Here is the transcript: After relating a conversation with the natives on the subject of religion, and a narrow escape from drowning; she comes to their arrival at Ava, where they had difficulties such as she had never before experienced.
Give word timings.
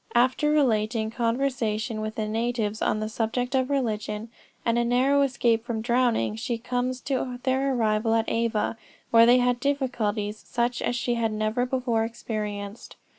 After 0.25 0.49
relating 0.49 1.09
a 1.09 1.11
conversation 1.11 2.01
with 2.01 2.15
the 2.15 2.27
natives 2.27 2.81
on 2.81 2.99
the 2.99 3.07
subject 3.07 3.53
of 3.53 3.69
religion, 3.69 4.31
and 4.65 4.79
a 4.79 4.83
narrow 4.83 5.21
escape 5.21 5.63
from 5.63 5.83
drowning; 5.83 6.35
she 6.37 6.57
comes 6.57 7.01
to 7.01 7.39
their 7.43 7.75
arrival 7.75 8.15
at 8.15 8.25
Ava, 8.27 8.77
where 9.11 9.27
they 9.27 9.37
had 9.37 9.59
difficulties 9.59 10.39
such 10.39 10.81
as 10.81 10.95
she 10.95 11.13
had 11.13 11.31
never 11.31 11.67
before 11.67 12.03
experienced. 12.03 12.95